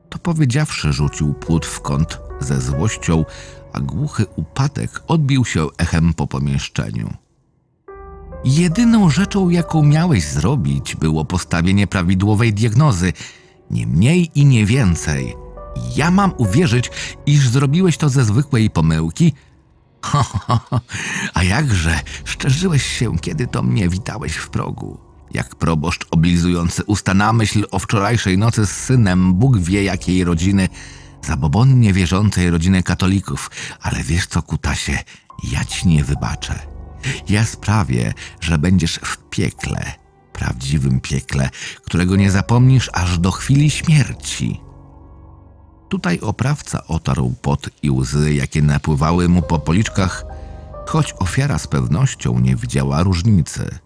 To 0.10 0.20
powiedziawszy, 0.20 0.94
rzucił 0.94 1.34
płód 1.34 1.66
w 1.66 1.82
kąt 1.82 2.20
ze 2.40 2.62
złością, 2.62 3.26
a 3.74 3.80
głuchy 3.80 4.26
upadek 4.36 5.04
odbił 5.08 5.46
się 5.46 5.68
echem 5.78 6.14
po 6.14 6.28
pomieszczeniu. 6.28 7.14
Jedyną 8.46 9.10
rzeczą, 9.10 9.50
jaką 9.50 9.84
miałeś 9.84 10.26
zrobić, 10.26 10.96
było 10.96 11.26
postawienie 11.26 11.88
prawidłowej 11.88 12.54
diagnozy, 12.54 13.14
nie 13.72 13.88
mniej 13.88 14.32
i 14.36 14.46
nie 14.46 14.66
więcej. 14.66 15.43
Ja 15.96 16.12
mam 16.12 16.34
uwierzyć, 16.38 16.92
iż 17.26 17.50
zrobiłeś 17.50 17.98
to 17.98 18.10
ze 18.10 18.26
zwykłej 18.26 18.70
pomyłki? 18.70 19.34
Ho, 20.06 20.24
ho, 20.24 20.60
ho. 20.70 20.82
A 21.34 21.44
jakże 21.44 22.00
szczerzyłeś 22.26 22.84
się, 22.86 23.18
kiedy 23.18 23.48
to 23.48 23.64
mnie 23.64 23.90
witałeś 23.90 24.36
w 24.36 24.50
progu. 24.50 25.00
Jak 25.34 25.56
proboszcz 25.56 26.06
oblizujący 26.12 26.84
usta 26.84 27.14
na 27.14 27.34
myśl 27.34 27.66
o 27.72 27.80
wczorajszej 27.80 28.38
nocy 28.38 28.66
z 28.66 28.72
synem 28.72 29.34
Bóg 29.34 29.58
wie 29.58 29.84
jakiej 29.84 30.24
rodziny, 30.24 30.70
zabobonnie 31.22 31.94
wierzącej 31.94 32.50
rodziny 32.50 32.84
katolików. 32.84 33.52
Ale 33.82 34.04
wiesz 34.04 34.28
co, 34.28 34.42
kutasie, 34.42 34.98
ja 35.52 35.66
ci 35.66 35.88
nie 35.88 36.04
wybaczę. 36.04 36.60
Ja 37.30 37.46
sprawię, 37.46 38.14
że 38.42 38.58
będziesz 38.58 38.96
w 38.96 39.18
piekle, 39.30 39.92
prawdziwym 40.34 41.00
piekle, 41.00 41.50
którego 41.86 42.16
nie 42.16 42.32
zapomnisz 42.32 42.90
aż 42.94 43.20
do 43.20 43.32
chwili 43.32 43.70
śmierci. 43.70 44.62
Tutaj 45.94 46.20
oprawca 46.20 46.88
otarł 46.88 47.34
pot 47.42 47.70
i 47.82 47.92
łzy, 47.92 48.34
jakie 48.34 48.62
napływały 48.62 49.30
mu 49.30 49.42
po 49.42 49.60
policzkach, 49.60 50.26
choć 50.88 51.14
ofiara 51.20 51.58
z 51.58 51.68
pewnością 51.68 52.40
nie 52.40 52.56
widziała 52.56 53.04
różnicy. 53.04 53.80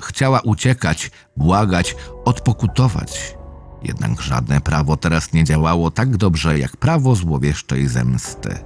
Chciała 0.00 0.40
uciekać, 0.40 1.10
błagać, 1.36 1.96
odpokutować. 2.24 3.36
Jednak 3.82 4.22
żadne 4.22 4.60
prawo 4.60 4.96
teraz 4.96 5.32
nie 5.32 5.44
działało 5.44 5.90
tak 5.90 6.16
dobrze 6.16 6.58
jak 6.58 6.76
prawo 6.76 7.14
złowieszczej 7.14 7.88
zemsty. 7.88 8.58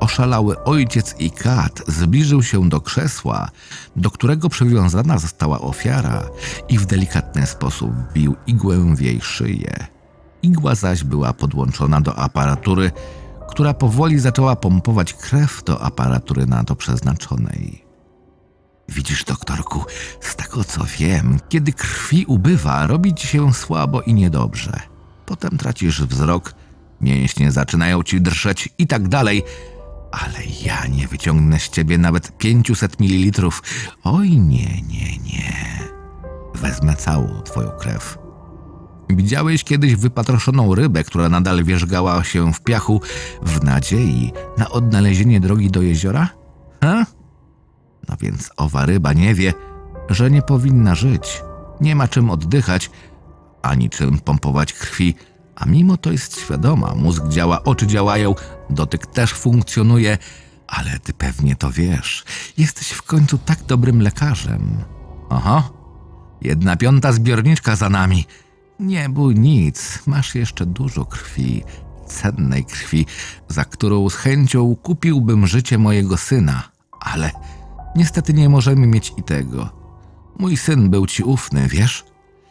Oszalały 0.00 0.64
ojciec 0.64 1.14
i 1.18 1.30
kat 1.30 1.82
zbliżył 1.88 2.42
się 2.42 2.68
do 2.68 2.80
krzesła, 2.80 3.48
do 3.96 4.10
którego 4.10 4.48
przywiązana 4.48 5.18
została 5.18 5.60
ofiara 5.60 6.22
i 6.68 6.78
w 6.78 6.86
delikatny 6.86 7.46
sposób 7.46 7.90
wbił 7.90 8.36
igłę 8.46 8.94
w 8.96 9.00
jej 9.00 9.20
szyję. 9.20 9.93
Igła 10.44 10.74
zaś 10.74 11.04
była 11.04 11.32
podłączona 11.32 12.00
do 12.00 12.16
aparatury, 12.16 12.90
która 13.48 13.74
powoli 13.74 14.18
zaczęła 14.18 14.56
pompować 14.56 15.14
krew 15.14 15.64
do 15.64 15.80
aparatury 15.82 16.46
na 16.46 16.64
to 16.64 16.76
przeznaczonej. 16.76 17.84
Widzisz, 18.88 19.24
doktorku, 19.24 19.84
z 20.20 20.36
tego 20.36 20.64
co 20.64 20.84
wiem, 20.98 21.38
kiedy 21.48 21.72
krwi 21.72 22.24
ubywa, 22.26 22.86
robi 22.86 23.14
ci 23.14 23.26
się 23.26 23.54
słabo 23.54 24.02
i 24.02 24.14
niedobrze. 24.14 24.80
Potem 25.26 25.58
tracisz 25.58 26.02
wzrok, 26.02 26.54
mięśnie 27.00 27.52
zaczynają 27.52 28.02
ci 28.02 28.20
drżeć 28.20 28.68
i 28.78 28.86
tak 28.86 29.08
dalej, 29.08 29.42
Ale 30.12 30.38
ja 30.64 30.86
nie 30.86 31.08
wyciągnę 31.08 31.58
z 31.60 31.68
ciebie 31.68 31.98
nawet 31.98 32.38
500 32.38 33.00
ml. 33.00 33.48
Oj, 34.04 34.30
nie, 34.30 34.82
nie, 34.82 35.18
nie. 35.18 35.52
Wezmę 36.54 36.96
całą 36.96 37.42
twoją 37.42 37.70
krew. 37.70 38.23
Widziałeś 39.10 39.64
kiedyś 39.64 39.96
wypatroszoną 39.96 40.74
rybę, 40.74 41.04
która 41.04 41.28
nadal 41.28 41.64
wierzgała 41.64 42.24
się 42.24 42.52
w 42.52 42.60
piachu 42.60 43.00
w 43.42 43.64
nadziei 43.64 44.32
na 44.58 44.70
odnalezienie 44.70 45.40
drogi 45.40 45.70
do 45.70 45.82
jeziora? 45.82 46.28
Ha? 46.80 47.06
No 48.08 48.16
więc 48.20 48.50
owa 48.56 48.86
ryba 48.86 49.12
nie 49.12 49.34
wie, 49.34 49.52
że 50.08 50.30
nie 50.30 50.42
powinna 50.42 50.94
żyć. 50.94 51.42
Nie 51.80 51.96
ma 51.96 52.08
czym 52.08 52.30
oddychać, 52.30 52.90
ani 53.62 53.90
czym 53.90 54.18
pompować 54.18 54.72
krwi, 54.72 55.14
a 55.56 55.66
mimo 55.66 55.96
to 55.96 56.12
jest 56.12 56.40
świadoma. 56.40 56.94
Mózg 56.94 57.28
działa, 57.28 57.64
oczy 57.64 57.86
działają, 57.86 58.34
dotyk 58.70 59.06
też 59.06 59.32
funkcjonuje, 59.32 60.18
ale 60.66 60.98
ty 60.98 61.12
pewnie 61.12 61.56
to 61.56 61.70
wiesz. 61.70 62.24
Jesteś 62.58 62.88
w 62.88 63.02
końcu 63.02 63.38
tak 63.38 63.62
dobrym 63.62 64.02
lekarzem. 64.02 64.84
Aha, 65.30 65.70
jedna 66.40 66.76
piąta 66.76 67.12
zbiorniczka 67.12 67.76
za 67.76 67.90
nami. 67.90 68.24
Nie 68.80 69.08
bój 69.08 69.34
nic, 69.34 70.02
masz 70.06 70.34
jeszcze 70.34 70.66
dużo 70.66 71.04
krwi, 71.04 71.64
cennej 72.06 72.64
krwi, 72.64 73.06
za 73.48 73.64
którą 73.64 74.10
z 74.10 74.14
chęcią 74.14 74.76
kupiłbym 74.82 75.46
życie 75.46 75.78
mojego 75.78 76.16
syna, 76.16 76.62
ale 77.00 77.30
niestety 77.96 78.34
nie 78.34 78.48
możemy 78.48 78.86
mieć 78.86 79.12
i 79.16 79.22
tego. 79.22 79.84
Mój 80.38 80.56
syn 80.56 80.90
był 80.90 81.06
ci 81.06 81.22
ufny, 81.22 81.68
wiesz? 81.68 82.04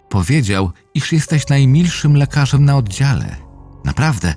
Powiedział, 0.10 0.72
iż 0.94 1.12
jesteś 1.12 1.48
najmilszym 1.48 2.18
lekarzem 2.18 2.65
na 2.65 2.77
oddziale. 2.77 3.36
Naprawdę, 3.86 4.34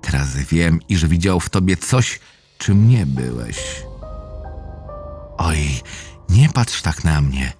teraz 0.00 0.36
wiem, 0.36 0.80
iż 0.88 1.06
widział 1.06 1.40
w 1.40 1.50
tobie 1.50 1.76
coś, 1.76 2.20
czym 2.58 2.88
nie 2.88 3.06
byłeś. 3.06 3.82
Oj, 5.38 5.58
nie 6.28 6.48
patrz 6.48 6.82
tak 6.82 7.04
na 7.04 7.20
mnie. 7.20 7.52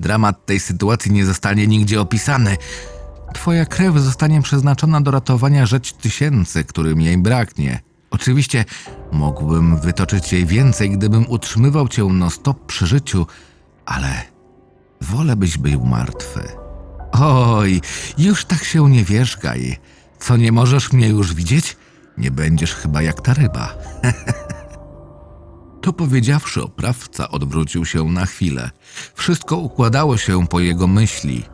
Dramat 0.00 0.46
tej 0.46 0.60
sytuacji 0.60 1.12
nie 1.12 1.24
zostanie 1.26 1.66
nigdzie 1.66 2.00
opisany. 2.00 2.56
Twoja 3.34 3.66
krew 3.66 3.98
zostanie 3.98 4.42
przeznaczona 4.42 5.00
do 5.00 5.10
ratowania 5.10 5.66
rzecz 5.66 5.92
tysięcy, 5.92 6.64
którym 6.64 7.00
jej 7.00 7.18
braknie. 7.18 7.80
Oczywiście 8.10 8.64
mógłbym 9.12 9.80
wytoczyć 9.80 10.32
jej 10.32 10.46
więcej, 10.46 10.90
gdybym 10.90 11.24
utrzymywał 11.28 11.88
cię 11.88 12.04
non-stop 12.04 12.66
przy 12.66 12.86
życiu, 12.86 13.26
ale 13.86 14.22
wolę 15.00 15.36
byś 15.36 15.58
był 15.58 15.84
martwy. 15.84 16.40
Oj, 17.12 17.80
już 18.18 18.44
tak 18.44 18.64
się 18.64 18.90
nie 18.90 19.04
wierzgaj. 19.04 19.78
Co, 20.18 20.36
nie 20.36 20.52
możesz 20.52 20.92
mnie 20.92 21.08
już 21.08 21.34
widzieć? 21.34 21.76
Nie 22.18 22.30
będziesz 22.30 22.74
chyba 22.74 23.02
jak 23.02 23.20
ta 23.20 23.34
ryba. 23.34 23.74
To 25.84 25.92
powiedziawszy, 25.92 26.62
oprawca 26.62 27.28
odwrócił 27.28 27.84
się 27.84 28.04
na 28.04 28.26
chwilę. 28.26 28.70
Wszystko 29.14 29.56
układało 29.56 30.16
się 30.16 30.46
po 30.46 30.60
jego 30.60 30.86
myśli. 30.86 31.44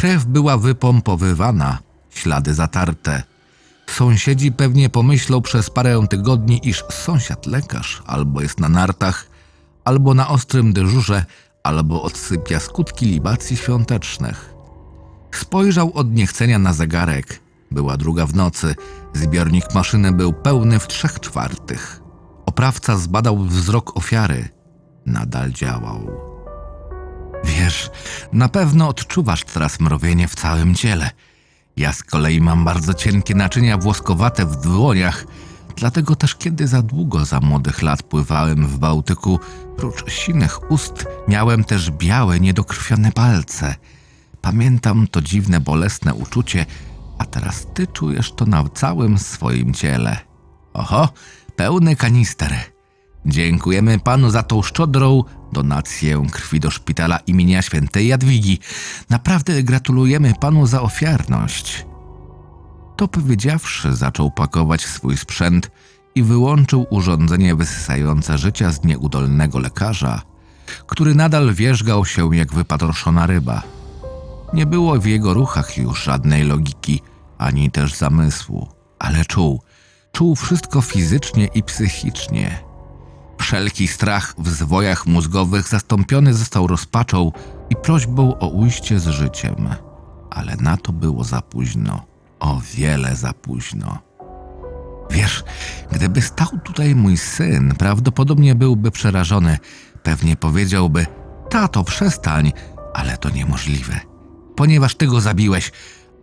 Krew 0.00 0.24
była 0.24 0.58
wypompowywana, 0.58 1.78
ślady 2.10 2.54
zatarte. 2.54 3.22
Sąsiedzi 3.86 4.52
pewnie 4.52 4.88
pomyślą 4.88 5.42
przez 5.42 5.70
parę 5.70 6.06
tygodni, 6.10 6.68
iż 6.68 6.84
sąsiad 6.90 7.46
lekarz 7.46 8.02
albo 8.06 8.40
jest 8.40 8.60
na 8.60 8.68
nartach, 8.68 9.26
albo 9.84 10.14
na 10.14 10.28
ostrym 10.28 10.72
dyżurze, 10.72 11.24
albo 11.62 12.02
odsypia 12.02 12.60
skutki 12.60 13.06
libacji 13.06 13.56
świątecznych. 13.56 14.54
Spojrzał 15.34 15.92
od 15.94 16.14
niechcenia 16.14 16.58
na 16.58 16.72
zegarek. 16.72 17.40
Była 17.70 17.96
druga 17.96 18.26
w 18.26 18.34
nocy. 18.34 18.74
Zbiornik 19.12 19.74
maszyny 19.74 20.12
był 20.12 20.32
pełny 20.32 20.78
w 20.78 20.88
trzech 20.88 21.20
czwartych. 21.20 22.00
Oprawca 22.46 22.96
zbadał 22.96 23.38
wzrok 23.38 23.96
ofiary. 23.96 24.48
Nadal 25.06 25.52
działał. 25.52 26.29
Wiesz, 27.44 27.90
na 28.32 28.48
pewno 28.48 28.88
odczuwasz 28.88 29.44
teraz 29.44 29.80
mrowienie 29.80 30.28
w 30.28 30.34
całym 30.34 30.74
ciele. 30.74 31.10
Ja 31.76 31.92
z 31.92 32.02
kolei 32.02 32.40
mam 32.40 32.64
bardzo 32.64 32.94
cienkie 32.94 33.34
naczynia 33.34 33.78
włoskowate 33.78 34.46
w 34.46 34.56
dłoniach, 34.56 35.26
dlatego 35.76 36.16
też 36.16 36.34
kiedy 36.34 36.66
za 36.66 36.82
długo 36.82 37.24
za 37.24 37.40
młodych 37.40 37.82
lat 37.82 38.02
pływałem 38.02 38.66
w 38.66 38.78
Bałtyku, 38.78 39.40
prócz 39.76 40.12
sinych 40.12 40.70
ust 40.70 41.06
miałem 41.28 41.64
też 41.64 41.90
białe, 41.90 42.40
niedokrwione 42.40 43.12
palce. 43.12 43.74
Pamiętam 44.40 45.06
to 45.10 45.22
dziwne, 45.22 45.60
bolesne 45.60 46.14
uczucie, 46.14 46.66
a 47.18 47.24
teraz 47.24 47.66
ty 47.74 47.86
czujesz 47.86 48.32
to 48.32 48.46
na 48.46 48.68
całym 48.68 49.18
swoim 49.18 49.74
ciele. 49.74 50.16
Oho, 50.74 51.08
pełny 51.56 51.96
kanister. 51.96 52.54
Dziękujemy 53.26 53.98
panu 53.98 54.30
za 54.30 54.42
tą 54.42 54.62
szczodrą 54.62 55.24
donację 55.52 56.26
krwi 56.32 56.60
do 56.60 56.70
szpitala 56.70 57.18
imienia 57.26 57.62
świętej 57.62 58.06
Jadwigi. 58.06 58.58
Naprawdę 59.10 59.62
gratulujemy 59.62 60.32
panu 60.40 60.66
za 60.66 60.82
ofiarność. 60.82 61.86
To 62.96 63.08
powiedziawszy, 63.08 63.96
zaczął 63.96 64.30
pakować 64.30 64.86
swój 64.86 65.16
sprzęt 65.16 65.70
i 66.14 66.22
wyłączył 66.22 66.86
urządzenie 66.90 67.54
wysysające 67.54 68.38
życia 68.38 68.70
z 68.70 68.84
nieudolnego 68.84 69.58
lekarza, 69.58 70.22
który 70.86 71.14
nadal 71.14 71.54
wierzgał 71.54 72.04
się 72.04 72.36
jak 72.36 72.52
wypatroszona 72.54 73.26
ryba. 73.26 73.62
Nie 74.52 74.66
było 74.66 75.00
w 75.00 75.06
jego 75.06 75.34
ruchach 75.34 75.78
już 75.78 76.02
żadnej 76.02 76.44
logiki, 76.44 77.02
ani 77.38 77.70
też 77.70 77.94
zamysłu, 77.94 78.68
ale 78.98 79.24
czuł, 79.24 79.62
czuł 80.12 80.36
wszystko 80.36 80.80
fizycznie 80.80 81.46
i 81.54 81.62
psychicznie. 81.62 82.69
Wszelki 83.40 83.88
strach 83.88 84.34
w 84.38 84.48
zwojach 84.48 85.06
mózgowych 85.06 85.68
zastąpiony 85.68 86.34
został 86.34 86.66
rozpaczą 86.66 87.32
i 87.70 87.76
prośbą 87.76 88.38
o 88.38 88.48
ujście 88.48 89.00
z 89.00 89.06
życiem. 89.08 89.68
Ale 90.30 90.56
na 90.56 90.76
to 90.76 90.92
było 90.92 91.24
za 91.24 91.40
późno, 91.42 92.06
o 92.40 92.60
wiele 92.74 93.16
za 93.16 93.32
późno. 93.32 93.98
Wiesz, 95.10 95.44
gdyby 95.92 96.22
stał 96.22 96.48
tutaj 96.64 96.94
mój 96.94 97.16
syn, 97.16 97.74
prawdopodobnie 97.78 98.54
byłby 98.54 98.90
przerażony. 98.90 99.58
Pewnie 100.02 100.36
powiedziałby: 100.36 101.06
Tato, 101.50 101.84
przestań, 101.84 102.52
ale 102.94 103.16
to 103.16 103.30
niemożliwe, 103.30 104.00
ponieważ 104.56 104.94
ty 104.94 105.06
go 105.06 105.20
zabiłeś, 105.20 105.72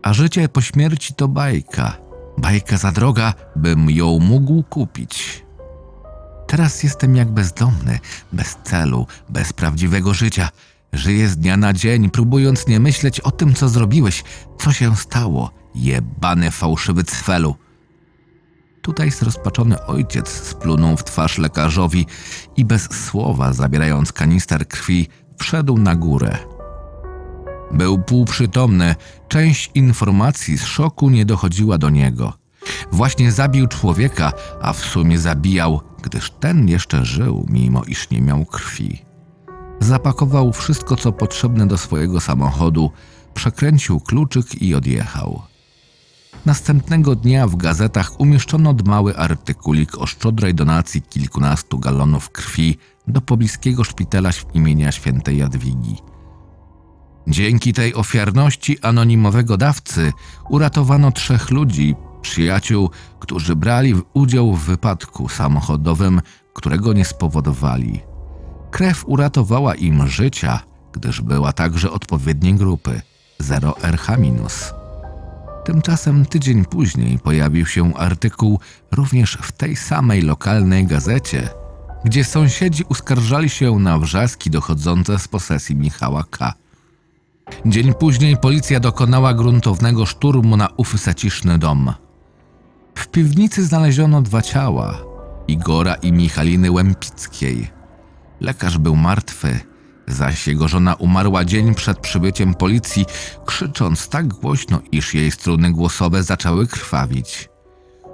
a 0.03 0.13
życie 0.13 0.49
po 0.49 0.61
śmierci 0.61 1.13
to 1.13 1.27
bajka. 1.27 1.97
Bajka 2.37 2.77
za 2.77 2.91
droga, 2.91 3.33
bym 3.55 3.89
ją 3.89 4.19
mógł 4.19 4.63
kupić. 4.63 5.46
Teraz 6.57 6.83
jestem 6.83 7.15
jak 7.15 7.31
bezdomny, 7.31 7.99
bez 8.33 8.57
celu, 8.63 9.07
bez 9.29 9.53
prawdziwego 9.53 10.13
życia. 10.13 10.49
Żyję 10.93 11.29
z 11.29 11.37
dnia 11.37 11.57
na 11.57 11.73
dzień, 11.73 12.09
próbując 12.09 12.67
nie 12.67 12.79
myśleć 12.79 13.19
o 13.19 13.31
tym, 13.31 13.53
co 13.53 13.69
zrobiłeś, 13.69 14.23
co 14.59 14.73
się 14.73 14.95
stało. 14.95 15.51
Jebany 15.75 16.51
fałszywy 16.51 17.03
cfelu. 17.03 17.55
Tutaj 18.81 19.11
zrozpaczony 19.11 19.85
ojciec 19.85 20.29
splunął 20.29 20.97
w 20.97 21.03
twarz 21.03 21.37
lekarzowi 21.37 22.05
i 22.55 22.65
bez 22.65 23.05
słowa, 23.05 23.53
zabierając 23.53 24.11
kanister 24.11 24.67
krwi, 24.67 25.07
wszedł 25.39 25.77
na 25.77 25.95
górę. 25.95 26.37
Był 27.71 28.03
półprzytomny, 28.03 28.95
część 29.27 29.71
informacji 29.75 30.57
z 30.57 30.63
szoku 30.63 31.09
nie 31.09 31.25
dochodziła 31.25 31.77
do 31.77 31.89
niego. 31.89 32.46
Właśnie 32.91 33.31
zabił 33.31 33.67
człowieka, 33.67 34.33
a 34.61 34.73
w 34.73 34.79
sumie 34.79 35.19
zabijał, 35.19 35.81
gdyż 36.01 36.31
ten 36.31 36.67
jeszcze 36.67 37.05
żył, 37.05 37.45
mimo 37.49 37.83
iż 37.83 38.09
nie 38.09 38.21
miał 38.21 38.45
krwi. 38.45 39.01
Zapakował 39.79 40.53
wszystko, 40.53 40.95
co 40.95 41.11
potrzebne 41.11 41.67
do 41.67 41.77
swojego 41.77 42.19
samochodu, 42.19 42.91
przekręcił 43.33 43.99
kluczyk 43.99 44.61
i 44.61 44.75
odjechał. 44.75 45.41
Następnego 46.45 47.15
dnia 47.15 47.47
w 47.47 47.55
gazetach 47.55 48.19
umieszczono 48.19 48.75
mały 48.85 49.17
artykulik 49.17 49.97
o 49.97 50.05
szczodrej 50.05 50.53
donacji 50.53 51.01
kilkunastu 51.01 51.79
galonów 51.79 52.29
krwi 52.29 52.77
do 53.07 53.21
pobliskiego 53.21 53.83
szpitala 53.83 54.29
imienia 54.53 54.91
świętej 54.91 55.37
Jadwigi. 55.37 55.95
Dzięki 57.27 57.73
tej 57.73 57.95
ofiarności 57.95 58.79
anonimowego 58.81 59.57
dawcy 59.57 60.13
uratowano 60.49 61.11
trzech 61.11 61.49
ludzi, 61.49 61.95
przyjaciół, 62.29 62.89
którzy 63.19 63.55
brali 63.55 63.95
udział 64.13 64.53
w 64.53 64.65
wypadku 64.65 65.29
samochodowym, 65.29 66.21
którego 66.53 66.93
nie 66.93 67.05
spowodowali. 67.05 68.01
Krew 68.71 69.03
uratowała 69.07 69.75
im 69.75 70.07
życia, 70.07 70.59
gdyż 70.91 71.21
była 71.21 71.53
także 71.53 71.91
odpowiedniej 71.91 72.55
grupy 72.55 73.01
0RH-. 73.41 74.73
Tymczasem 75.65 76.25
tydzień 76.25 76.65
później 76.65 77.19
pojawił 77.19 77.65
się 77.65 77.95
artykuł 77.95 78.59
również 78.91 79.37
w 79.41 79.51
tej 79.51 79.75
samej 79.75 80.21
lokalnej 80.21 80.85
gazecie, 80.85 81.49
gdzie 82.05 82.23
sąsiedzi 82.23 82.83
uskarżali 82.89 83.49
się 83.49 83.79
na 83.79 83.99
wrzaski 83.99 84.49
dochodzące 84.49 85.19
z 85.19 85.27
posesji 85.27 85.75
Michała 85.75 86.23
K. 86.23 86.53
Dzień 87.65 87.93
później 87.93 88.37
policja 88.37 88.79
dokonała 88.79 89.33
gruntownego 89.33 90.05
szturmu 90.05 90.57
na 90.57 90.67
ów 90.77 90.99
zaciszny 90.99 91.57
dom. 91.57 91.93
W 92.97 93.07
piwnicy 93.07 93.65
znaleziono 93.65 94.21
dwa 94.21 94.41
ciała. 94.41 94.97
Igora 95.47 95.95
i 95.95 96.11
Michaliny 96.11 96.71
Łępickiej. 96.71 97.67
Lekarz 98.41 98.77
był 98.77 98.95
martwy, 98.95 99.59
zaś 100.07 100.47
jego 100.47 100.67
żona 100.67 100.93
umarła 100.93 101.45
dzień 101.45 101.75
przed 101.75 101.99
przybyciem 101.99 102.53
policji, 102.53 103.05
krzycząc 103.45 104.09
tak 104.09 104.27
głośno, 104.27 104.79
iż 104.91 105.13
jej 105.13 105.31
struny 105.31 105.71
głosowe 105.71 106.23
zaczęły 106.23 106.67
krwawić. 106.67 107.49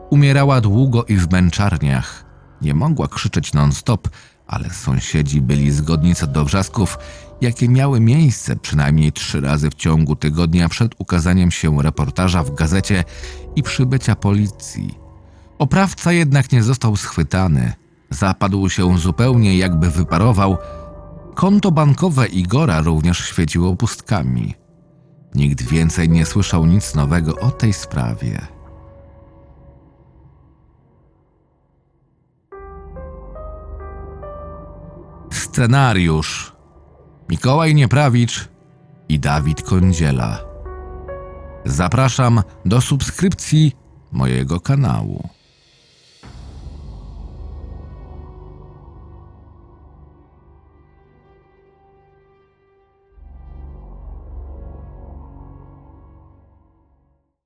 Umierała 0.09 0.61
długo 0.61 1.05
i 1.05 1.15
w 1.17 1.31
męczarniach. 1.31 2.25
Nie 2.61 2.73
mogła 2.73 3.07
krzyczeć 3.07 3.53
non-stop, 3.53 4.09
ale 4.47 4.69
sąsiedzi 4.69 5.41
byli 5.41 5.71
zgodni 5.71 6.15
co 6.15 6.27
do 6.27 6.45
wrzasków, 6.45 6.97
jakie 7.41 7.69
miały 7.69 7.99
miejsce 7.99 8.55
przynajmniej 8.55 9.11
trzy 9.11 9.41
razy 9.41 9.69
w 9.69 9.75
ciągu 9.75 10.15
tygodnia 10.15 10.69
przed 10.69 10.91
ukazaniem 10.97 11.51
się 11.51 11.81
reportaża 11.81 12.43
w 12.43 12.55
gazecie 12.55 13.03
i 13.55 13.63
przybycia 13.63 14.15
policji. 14.15 14.97
Oprawca 15.59 16.11
jednak 16.11 16.51
nie 16.51 16.63
został 16.63 16.95
schwytany. 16.95 17.73
Zapadł 18.09 18.69
się 18.69 18.97
zupełnie, 18.97 19.57
jakby 19.57 19.89
wyparował. 19.89 20.57
Konto 21.35 21.71
bankowe 21.71 22.27
Igora 22.27 22.81
również 22.81 23.17
świeciło 23.17 23.75
pustkami. 23.75 24.53
Nikt 25.35 25.61
więcej 25.61 26.09
nie 26.09 26.25
słyszał 26.25 26.65
nic 26.65 26.95
nowego 26.95 27.39
o 27.39 27.51
tej 27.51 27.73
sprawie. 27.73 28.47
Scenariusz 35.31 36.52
Mikołaj 37.29 37.75
Nieprawicz 37.75 38.47
i 39.09 39.19
Dawid 39.19 39.62
Kądziela. 39.62 40.39
Zapraszam 41.65 42.43
do 42.65 42.81
subskrypcji 42.81 43.71
mojego 44.12 44.59
kanału. 44.59 45.29